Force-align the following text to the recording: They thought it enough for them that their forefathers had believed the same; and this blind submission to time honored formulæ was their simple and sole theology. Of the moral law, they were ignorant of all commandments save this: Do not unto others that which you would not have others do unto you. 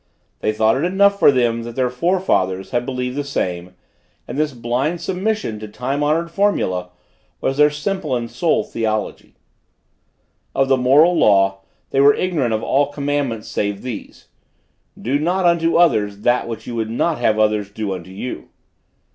They 0.39 0.51
thought 0.51 0.77
it 0.77 0.83
enough 0.83 1.19
for 1.19 1.31
them 1.31 1.61
that 1.61 1.75
their 1.75 1.91
forefathers 1.91 2.71
had 2.71 2.87
believed 2.87 3.15
the 3.15 3.23
same; 3.23 3.75
and 4.27 4.35
this 4.35 4.51
blind 4.51 4.99
submission 4.99 5.59
to 5.59 5.67
time 5.67 6.01
honored 6.01 6.29
formulæ 6.29 6.89
was 7.39 7.57
their 7.57 7.69
simple 7.69 8.15
and 8.15 8.27
sole 8.27 8.63
theology. 8.63 9.35
Of 10.55 10.69
the 10.69 10.75
moral 10.77 11.15
law, 11.15 11.59
they 11.91 12.01
were 12.01 12.15
ignorant 12.15 12.51
of 12.55 12.63
all 12.63 12.87
commandments 12.91 13.47
save 13.47 13.83
this: 13.83 14.27
Do 14.99 15.19
not 15.19 15.45
unto 15.45 15.75
others 15.75 16.21
that 16.21 16.47
which 16.47 16.65
you 16.65 16.73
would 16.73 16.89
not 16.89 17.19
have 17.19 17.37
others 17.37 17.69
do 17.69 17.93
unto 17.93 18.09
you. 18.09 18.49